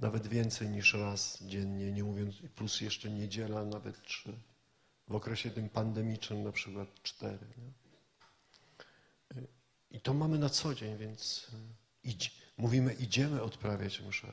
[0.00, 4.32] nawet więcej niż raz dziennie, nie mówiąc, plus jeszcze niedziela, nawet trzy.
[5.08, 7.46] W okresie tym pandemicznym na przykład cztery.
[7.58, 7.72] Nie?
[9.90, 11.56] I to mamy na co dzień, więc e,
[12.08, 14.32] idź, mówimy, idziemy odprawiać mszę.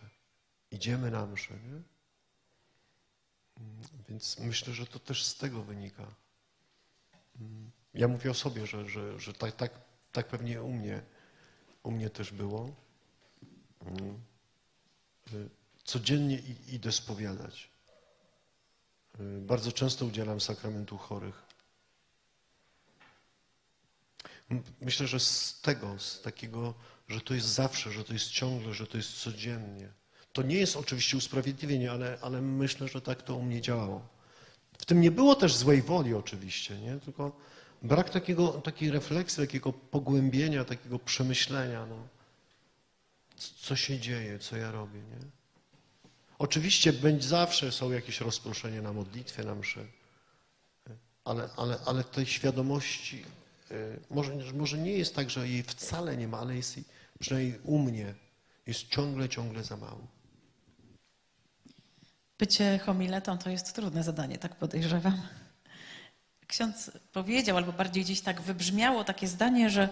[0.71, 1.81] Idziemy na mszę, nie?
[3.63, 6.15] Mm, Więc myślę, że to też z tego wynika.
[7.41, 9.71] Mm, Ja mówię o sobie, że, że, że tak, tak,
[10.11, 11.01] tak pewnie u mnie
[11.83, 12.75] u mnie też było.
[13.85, 14.21] Mm.
[15.33, 15.49] Y,
[15.83, 17.69] Codziennie idę spowiadać.
[19.19, 21.43] Y, Bardzo często udzielam sakramentu chorych.
[24.81, 26.73] Myślę, że z tego, z takiego,
[27.07, 29.89] że to jest zawsze, że to jest ciągle, że to jest codziennie.
[30.33, 34.07] To nie jest oczywiście usprawiedliwienie, ale, ale myślę, że tak to u mnie działało.
[34.79, 36.99] W tym nie było też złej woli oczywiście, nie?
[36.99, 37.31] tylko
[37.81, 41.85] brak takiego, takiej refleksji, takiego pogłębienia, takiego przemyślenia.
[41.85, 42.07] No.
[43.61, 45.39] Co się dzieje, co ja robię, nie?
[46.39, 49.87] Oczywiście będzie, zawsze są jakieś rozproszenia na modlitwie, na mszy,
[51.25, 53.25] ale, ale, ale tej świadomości,
[54.09, 56.79] może, może nie jest tak, że jej wcale nie ma, ale jest
[57.19, 58.13] przynajmniej u mnie,
[58.67, 60.07] jest ciągle, ciągle za mało.
[62.39, 65.21] Bycie homiletą to jest trudne zadanie, tak podejrzewam.
[66.47, 69.89] Ksiądz powiedział, albo bardziej gdzieś tak wybrzmiało takie zdanie, że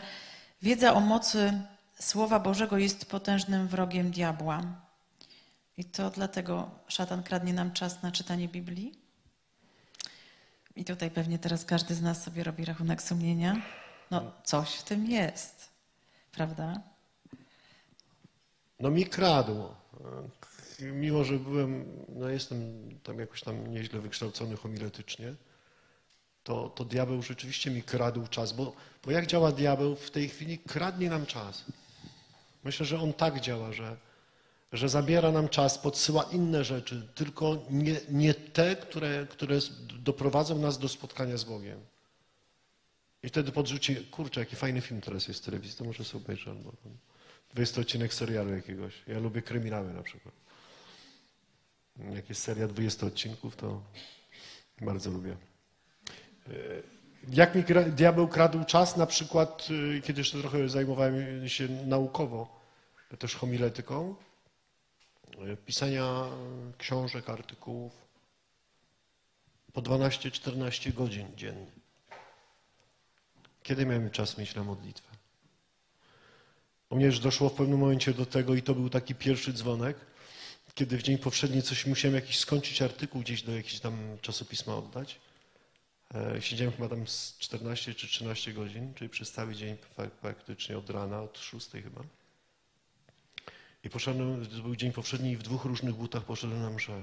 [0.62, 1.62] wiedza o mocy
[2.00, 4.62] Słowa Bożego jest potężnym wrogiem diabła.
[5.78, 9.07] I to dlatego szatan kradnie nam czas na czytanie Biblii.
[10.78, 13.62] I tutaj pewnie teraz każdy z nas sobie robi rachunek sumienia.
[14.12, 15.70] No, coś w tym jest,
[16.32, 16.82] prawda?
[18.80, 19.76] No mi kradło.
[20.80, 25.34] Mimo, że byłem, no jestem tam jakoś tam nieźle wykształcony homiletycznie,
[26.44, 30.60] to, to diabeł rzeczywiście mi kradł czas, bo, bo jak działa diabeł w tej chwili?
[30.60, 31.66] Kradnie nam czas.
[32.64, 33.98] Myślę, że on tak działa, że,
[34.74, 39.60] że zabiera nam czas, podsyła inne rzeczy, tylko nie, nie te, które, które
[40.00, 41.80] doprowadzą nas do spotkania z Bogiem.
[43.24, 46.52] I wtedy podrzuci, kurczę, jaki fajny film teraz jest w telewizji, to może sobie obejrzę
[46.52, 46.92] albo tam
[47.54, 48.94] 20 odcinek serialu jakiegoś.
[49.08, 50.36] Ja lubię kryminały na przykład.
[52.14, 53.82] Jak jest seria 20 odcinków, to
[54.82, 55.38] bardzo lubię.
[56.48, 56.52] E,
[57.30, 62.60] Jak mi diabeł kradł czas, na przykład, y, kiedy jeszcze trochę zajmowałem się naukowo,
[63.20, 64.16] też homiletyką,
[65.66, 66.26] pisania
[66.70, 68.08] y, książek, artykułów
[69.74, 71.72] po 12-14 godzin dziennie.
[73.64, 75.18] Kiedy miałem czas mieć na modlitwę?
[76.90, 79.98] U mnie już doszło w pewnym momencie do tego i to był taki pierwszy dzwonek,
[80.74, 85.20] kiedy w dzień powszedni coś musiałem jakiś skończyć artykuł gdzieś do jakiegoś tam czasopisma oddać.
[86.16, 89.78] E, Siedziałem chyba tam z 14 czy 13 godzin, czyli przez cały dzień
[90.22, 92.02] praktycznie od rana, od 6 chyba.
[93.84, 97.02] I poszedłem, to był dzień powszedni i w dwóch różnych butach poszedłem na mszę.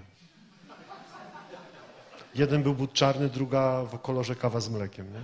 [2.34, 5.12] Jeden był but czarny, druga w kolorze kawa z mlekiem.
[5.12, 5.20] Nie?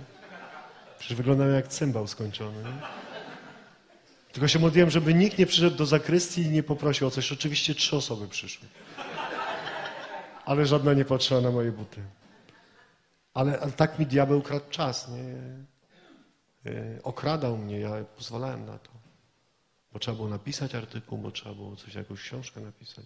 [0.99, 2.63] Przecież wyglądałem jak cymbał skończony.
[2.63, 2.81] Nie?
[4.31, 7.31] Tylko się modliłem, żeby nikt nie przyszedł do zakrystii i nie poprosił o coś.
[7.31, 8.67] Oczywiście trzy osoby przyszły.
[10.45, 12.01] Ale żadna nie patrzyła na moje buty.
[13.33, 15.35] Ale, ale tak mi diabeł kradł czas, nie?
[16.71, 19.00] E, Okradał mnie, ja pozwalałem na to.
[19.93, 23.05] Bo trzeba było napisać artykuł, bo trzeba było coś, jakąś książkę napisać.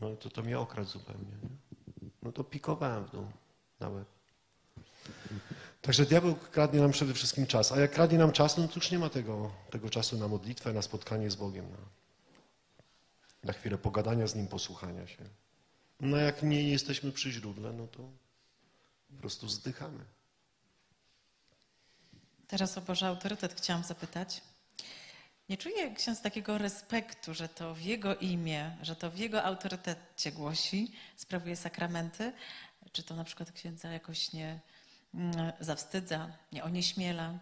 [0.00, 1.30] No to to mnie okradł zupełnie.
[1.42, 1.48] Nie?
[2.22, 3.26] No to pikowałem w dół
[3.80, 4.08] na łeb.
[5.82, 7.72] Także diabeł kradnie nam przede wszystkim czas.
[7.72, 10.72] A jak kradnie nam czas, no to już nie ma tego, tego czasu na modlitwę,
[10.72, 11.76] na spotkanie z Bogiem, na,
[13.44, 15.24] na chwilę pogadania z Nim, posłuchania się.
[16.00, 17.98] No jak nie jesteśmy przy źródle, no to
[19.10, 20.04] po prostu zdychamy.
[22.48, 24.42] Teraz o Boży autorytet chciałam zapytać.
[25.48, 30.32] Nie czuje ksiądz takiego respektu, że to w Jego imię, że to w Jego autorytecie
[30.32, 32.32] głosi, sprawuje sakramenty?
[32.92, 34.60] Czy to na przykład księdza jakoś nie
[35.14, 37.38] mm, zawstydza, nie onieśmiela?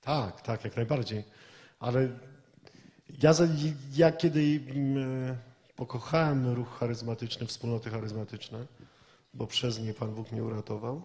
[0.00, 1.24] Tak, tak, jak najbardziej.
[1.80, 2.08] Ale
[3.22, 3.32] ja,
[3.94, 5.36] ja kiedy mm,
[5.76, 8.66] pokochałem ruch charyzmatyczny, wspólnoty charyzmatyczne,
[9.34, 11.02] bo przez nie Pan Bóg mnie uratował,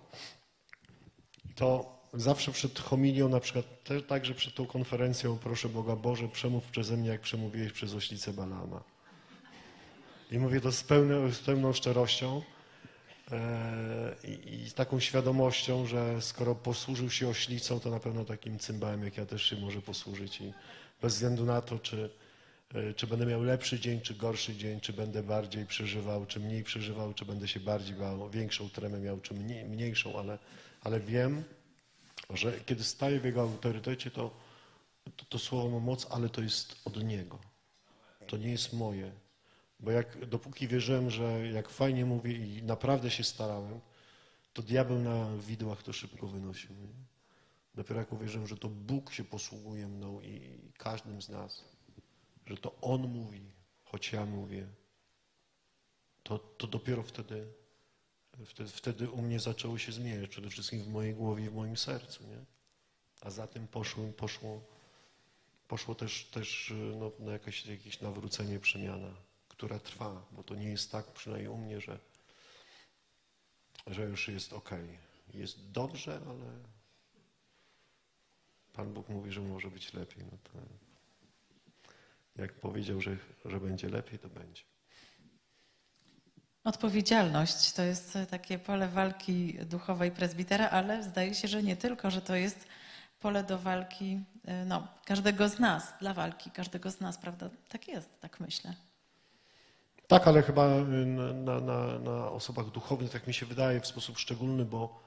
[1.55, 6.63] to zawsze przed homilią, na przykład też także przed tą konferencją, proszę Boga, Boże, przemów
[6.63, 8.83] przeze mnie, jak przemówiłeś przez oślicę Balama.
[10.31, 12.41] I mówię to z, pełną, z pełną szczerością
[13.31, 18.59] e, i, i z taką świadomością, że skoro posłużył się oślicą, to na pewno takim
[18.59, 20.53] cymbałem, jak ja też się może posłużyć i
[21.01, 22.09] bez względu na to, czy,
[22.73, 26.63] e, czy będę miał lepszy dzień, czy gorszy dzień, czy będę bardziej przeżywał, czy mniej
[26.63, 30.39] przeżywał, czy będę się bardziej bał, większą tremę miał, czy mniej, mniejszą, ale,
[30.81, 31.43] ale wiem,
[32.33, 34.31] że kiedy staję w Jego autorytecie, to,
[35.17, 37.39] to, to słowo ma moc, ale to jest od Niego.
[38.27, 39.11] To nie jest moje.
[39.79, 43.79] Bo jak, dopóki wierzyłem, że jak fajnie mówię i naprawdę się starałem,
[44.53, 46.75] to diabeł na widłach to szybko wynosił.
[46.75, 46.87] Nie?
[47.75, 51.63] Dopiero jak uwierzyłem, że to Bóg się posługuje mną i każdym z nas,
[52.45, 53.51] że to On mówi,
[53.83, 54.67] choć ja mówię,
[56.23, 57.47] to, to dopiero wtedy,
[58.45, 61.77] wtedy, wtedy u mnie zaczęło się zmieniać, przede wszystkim w mojej głowie i w moim
[61.77, 62.23] sercu.
[62.23, 62.45] Nie?
[63.21, 64.61] A za tym poszło, poszło
[65.73, 69.15] poszło też, też no, na jakieś, jakieś nawrócenie, przemiana,
[69.47, 71.99] która trwa, bo to nie jest tak, przynajmniej u mnie, że,
[73.87, 74.69] że już jest ok.
[75.33, 76.45] Jest dobrze, ale
[78.73, 80.23] Pan Bóg mówi, że może być lepiej.
[80.31, 80.59] No to
[82.35, 84.63] jak powiedział, że, że będzie lepiej, to będzie.
[86.63, 92.21] Odpowiedzialność to jest takie pole walki duchowej prezbitera, ale zdaje się, że nie tylko, że
[92.21, 92.67] to jest
[93.19, 97.49] pole do walki y, no, każdego z nas, dla walki każdego z nas, prawda?
[97.69, 98.73] Tak jest, tak myślę.
[100.07, 104.19] Tak, ale chyba y, na, na, na osobach duchownych, tak mi się wydaje, w sposób
[104.19, 104.99] szczególny, bo,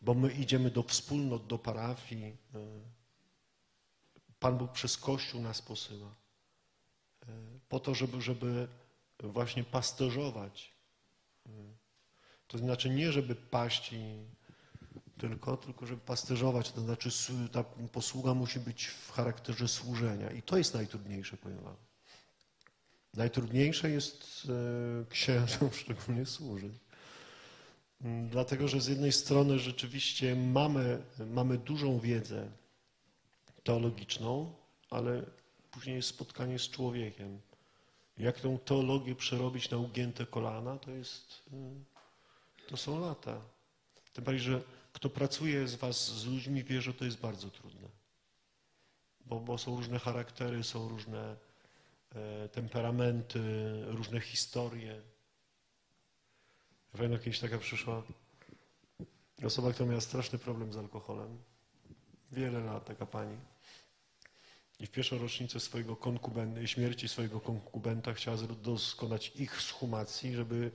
[0.00, 2.36] bo my idziemy do wspólnot, do parafii.
[4.40, 6.14] Pan Bóg przez Kościół nas posyła.
[7.68, 8.68] Po to, żeby, żeby
[9.22, 10.71] właśnie pasterzować.
[12.46, 14.24] To znaczy nie, żeby paść i
[15.18, 16.72] tylko, tylko żeby pasterzować.
[16.72, 17.10] To znaczy
[17.52, 20.30] ta posługa musi być w charakterze służenia.
[20.30, 21.76] I to jest najtrudniejsze, powiem wam.
[23.14, 26.72] Najtrudniejsze jest e, księżom szczególnie służyć.
[28.00, 32.50] Mm, Dlatego, że z jednej strony rzeczywiście mamy, mamy dużą wiedzę
[33.64, 34.54] teologiczną,
[34.90, 35.22] ale
[35.70, 37.40] później jest spotkanie z człowiekiem.
[38.18, 43.40] Jak tą teologię przerobić na ugięte kolana, to jest, y, to są lata.
[44.12, 47.88] Tym bardziej, że kto pracuje z was, z ludźmi, wie, że to jest bardzo trudne.
[49.26, 51.36] Bo, bo są różne charaktery, są różne
[52.14, 53.40] e, temperamenty,
[53.86, 55.02] różne historie.
[56.92, 58.02] Pamiętam, kiedyś taka przyszła
[59.44, 61.38] osoba, która miała straszny problem z alkoholem.
[62.32, 63.36] Wiele lat, taka pani.
[64.82, 65.96] I w pierwszą rocznicę swojego
[66.64, 70.70] śmierci swojego konkubenta chciała dokonać ich schumacji, żeby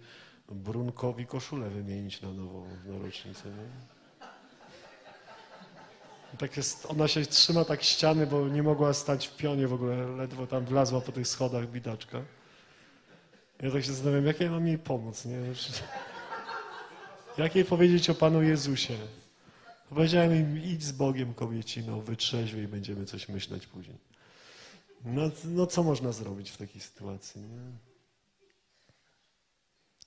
[0.50, 3.50] Brunkowi koszulę wymienić na nową na rocznicę.
[3.50, 3.70] Nie?
[6.38, 10.08] Tak jest, ona się trzyma tak ściany, bo nie mogła stać w pionie w ogóle,
[10.08, 12.22] ledwo tam wlazła po tych schodach bidaczka.
[13.62, 15.38] Ja tak się zastanawiam, jak ja mam jej pomóc, nie?
[17.38, 18.98] Jak jej powiedzieć o Panu Jezusie?
[19.90, 23.98] Powiedziałem im, idź z Bogiem, kobiecino, wytrzeźwiej i będziemy coś myśleć później.
[25.06, 27.72] No, no co można zrobić w takiej sytuacji, nie?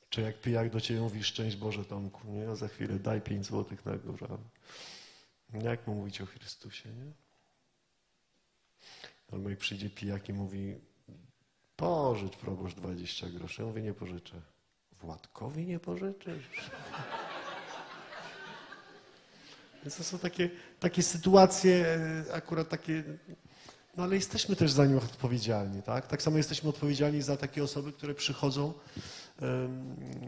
[0.09, 2.49] Czy jak pijak do Ciebie mówi, szczęść Boże Tomku, nie?
[2.49, 4.29] A za chwilę daj pięć złotych na górze.
[5.63, 7.13] Jak mu mówić o Chrystusie, nie?
[9.33, 10.75] Albo jak przyjdzie pijak i mówi,
[11.77, 13.63] pożycz proboszcz 20 groszy.
[13.63, 14.43] Ja mówię, nie pożyczę.
[15.01, 16.71] Władkowi nie pożyczysz?
[19.83, 20.51] Więc to są takie,
[20.81, 21.87] takie sytuacje,
[22.29, 23.05] e, akurat takie,
[23.97, 26.07] no ale jesteśmy też za nie odpowiedzialni, tak?
[26.07, 28.73] Tak samo jesteśmy odpowiedzialni za takie osoby, które przychodzą,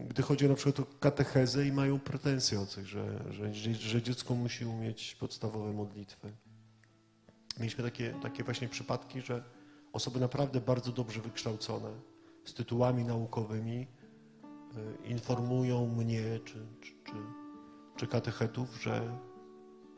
[0.08, 4.34] gdy chodzi na przykład o katechezę i mają pretensje o coś, że, że, że dziecko
[4.34, 6.32] musi umieć podstawowe modlitwy.
[7.58, 9.44] Mieliśmy takie, takie właśnie przypadki, że
[9.92, 11.90] osoby naprawdę bardzo dobrze wykształcone,
[12.44, 13.86] z tytułami naukowymi,
[15.06, 17.12] e, informują mnie czy, czy, czy,
[17.96, 19.18] czy katechetów, że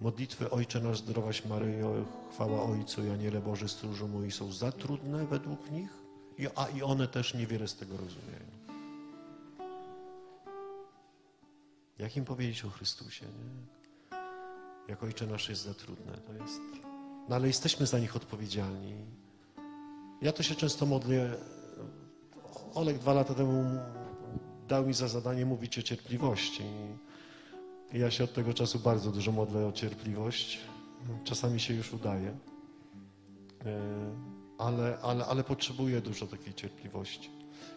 [0.01, 5.71] modlitwy Ojcze nasz zdrowaś Maryjo, chwała Ojcu i Aniele stróżu mój są za trudne według
[5.71, 5.91] nich,
[6.55, 8.55] a i one też niewiele z tego rozumieją.
[11.99, 13.75] Jak im powiedzieć o Chrystusie, nie?
[14.89, 16.61] Jak Ojcze nasz jest za trudne, to jest...
[17.29, 18.95] No ale jesteśmy za nich odpowiedzialni.
[20.23, 21.37] Ja to się często modlę.
[22.75, 23.65] Olek dwa lata temu
[24.69, 26.65] dał mi za zadanie mówić o cierpliwości.
[27.93, 30.61] Ja się od tego czasu bardzo dużo modlę o cierpliwość.
[31.25, 32.29] Czasami się już udaje.
[33.67, 37.31] E, Ale, ale, ale potrzebuję dużo takiej cierpliwości.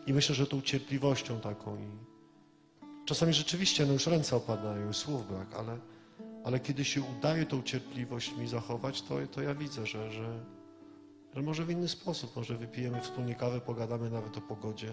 [0.08, 1.90] I myślę, że tą cierpliwością taką i
[3.06, 5.78] czasami rzeczywiście no już ręce opadają, słów brak, ale,
[6.44, 10.40] ale kiedy się udaje tą cierpliwość mi zachować, to, to ja widzę, że, że,
[11.36, 14.90] że może w inny sposób, może wypijemy wspólnie kawę, pogadamy nawet o pogodzie,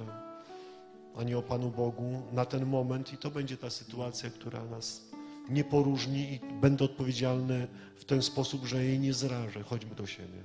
[1.17, 5.03] a nie o Panu Bogu na ten moment i to będzie ta sytuacja, która nas
[5.49, 10.43] nie poróżni i będę odpowiedzialny w ten sposób, że jej nie zrażę, choćby do siebie.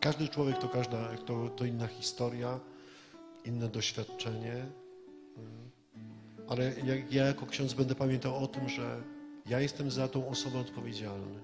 [0.00, 2.60] Każdy człowiek to, każda, to, to inna historia,
[3.44, 4.66] inne doświadczenie,
[6.48, 9.02] ale ja, ja jako ksiądz będę pamiętał o tym, że
[9.46, 11.40] ja jestem za tą osobę odpowiedzialny,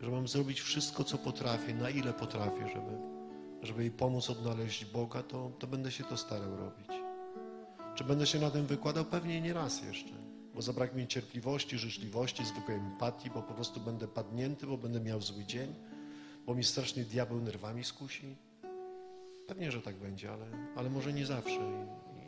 [0.00, 3.13] że mam zrobić wszystko, co potrafię, na ile potrafię, żeby,
[3.62, 6.88] żeby jej pomóc odnaleźć Boga, to, to będę się to starał robić.
[7.94, 9.04] Czy będę się na tym wykładał?
[9.04, 10.12] Pewnie nie raz jeszcze,
[10.54, 15.44] bo zabraknie cierpliwości, życzliwości, zwykłej empatii, bo po prostu będę padnięty, bo będę miał zły
[15.44, 15.74] dzień,
[16.46, 18.36] bo mi strasznie diabeł nerwami skusi.
[19.46, 20.46] Pewnie, że tak będzie, ale,
[20.76, 21.60] ale może nie zawsze.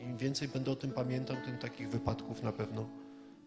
[0.03, 2.89] Im więcej będę o tym pamiętał, tym takich wypadków na pewno,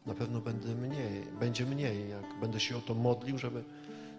[0.05, 3.63] na pewno będę mniej, będzie mniej, jak będę się o to modlił, żeby,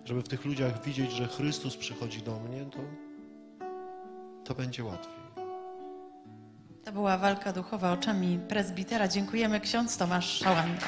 [0.05, 2.79] żeby w tych ludziach widzieć, że Chrystus przychodzi do mnie, to,
[4.45, 5.21] to będzie łatwiej.
[6.85, 9.09] To była walka duchowa oczami prezbitera.
[9.09, 10.87] Dziękujemy ksiądz Tomasz Szałanda.